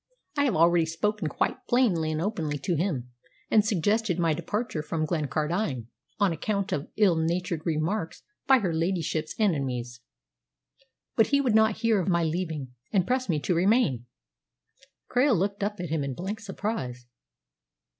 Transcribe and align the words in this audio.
I 0.35 0.45
have 0.45 0.55
already 0.55 0.87
spoken 0.87 1.27
quite 1.27 1.67
plainly 1.67 2.11
and 2.11 2.19
openly 2.19 2.57
to 2.57 2.73
him, 2.73 3.11
and 3.51 3.63
suggested 3.63 4.17
my 4.17 4.33
departure 4.33 4.81
from 4.81 5.05
Glencardine 5.05 5.89
on 6.19 6.33
account 6.33 6.71
of 6.71 6.89
ill 6.97 7.15
natured 7.15 7.63
remarks 7.67 8.23
by 8.47 8.57
her 8.57 8.73
ladyship's 8.73 9.35
enemies. 9.37 10.01
But 11.15 11.27
he 11.27 11.39
would 11.39 11.53
not 11.53 11.77
hear 11.77 12.01
of 12.01 12.07
my 12.07 12.23
leaving, 12.23 12.69
and 12.91 13.05
pressed 13.05 13.29
me 13.29 13.39
to 13.41 13.53
remain." 13.53 14.07
Krail 15.07 15.37
looked 15.37 15.61
at 15.61 15.77
him 15.79 16.03
in 16.03 16.15
blank 16.15 16.39
surprise. 16.39 17.05